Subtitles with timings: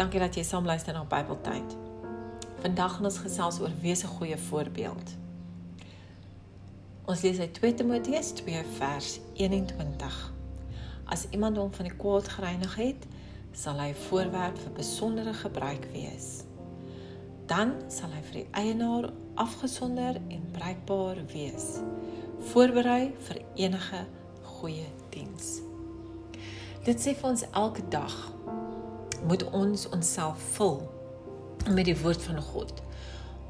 [0.00, 1.74] Dankie dat jy saam luister na Bybeltyd.
[2.62, 5.10] Vandag gaan ons gesels oor wees 'n goeie voorbeeld.
[7.04, 10.32] Ons lees uit 2 Timoteus 2 vers 21.
[11.04, 13.06] As iemand hom van die kwaad gereinig het,
[13.52, 16.44] sal hy voorwerp vir besondere gebruik wees.
[17.46, 21.76] Dan sal hy vir die eienaar afgesonder en bruikbaar wees,
[22.38, 24.06] voorberei vir enige
[24.42, 25.60] goeie diens.
[26.84, 28.32] Dit sê vir ons elke dag
[29.26, 30.80] moet ons onsself vul
[31.68, 32.82] met die woord van God.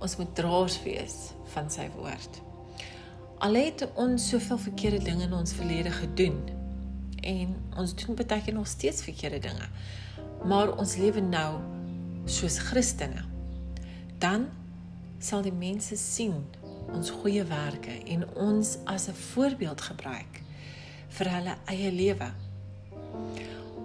[0.01, 1.17] Ons moet draers wees
[1.53, 2.41] van sy woord.
[3.41, 6.41] Al het ons soveel verkeerde dinge in ons verlede gedoen
[7.21, 9.69] en ons doen baie keer nog steeds verkeerde dinge.
[10.45, 11.61] Maar ons lewe nou
[12.25, 13.25] soos Christene.
[14.19, 14.49] Dan
[15.21, 16.37] sal die mense sien
[16.91, 20.43] ons goeie werke en ons as 'n voorbeeld gebruik
[21.09, 22.33] vir hulle eie lewe.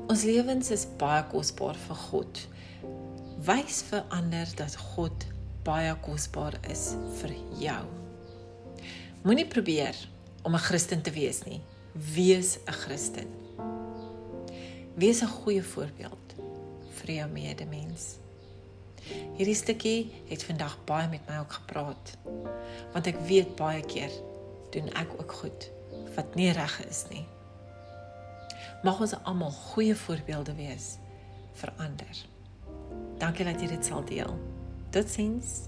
[0.05, 2.39] Ons lewens is baie kosbaar vir God.
[3.48, 5.23] Wys vir ander dat God
[5.66, 6.92] baie kosbaar is
[7.23, 7.80] vir jou.
[9.25, 9.97] Moenie probeer
[10.45, 11.62] om 'n Christen te wees nie.
[12.14, 13.30] Wees 'n Christen.
[14.95, 16.36] Wees 'n goeie voorbeeld
[16.97, 18.17] vir jou medemens.
[19.38, 22.17] Hierdie stukkie het vandag baie met my ook gepraat.
[22.94, 24.12] Want ek weet baie keer
[24.72, 25.69] doen ek ook goed
[26.16, 27.25] wat nie reg is nie.
[28.86, 31.00] Mag ons almal goeie voorbeelde wees
[31.58, 32.17] vir ander.
[33.17, 34.36] Dankie dat jy dit sal deel.
[34.94, 35.64] Totsiens.